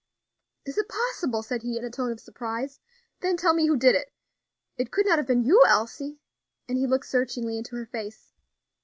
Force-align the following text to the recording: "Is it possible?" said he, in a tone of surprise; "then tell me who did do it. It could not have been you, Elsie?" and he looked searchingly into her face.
"Is 0.65 0.79
it 0.79 0.89
possible?" 0.89 1.43
said 1.43 1.61
he, 1.61 1.77
in 1.77 1.85
a 1.85 1.91
tone 1.91 2.11
of 2.11 2.19
surprise; 2.19 2.79
"then 3.19 3.37
tell 3.37 3.53
me 3.53 3.67
who 3.67 3.77
did 3.77 3.91
do 3.91 3.99
it. 3.99 4.11
It 4.75 4.89
could 4.91 5.05
not 5.05 5.19
have 5.19 5.27
been 5.27 5.43
you, 5.43 5.63
Elsie?" 5.67 6.17
and 6.67 6.79
he 6.79 6.87
looked 6.87 7.05
searchingly 7.05 7.55
into 7.59 7.75
her 7.75 7.85
face. 7.85 8.33